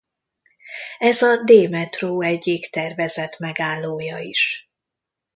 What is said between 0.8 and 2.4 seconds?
Ez a D metró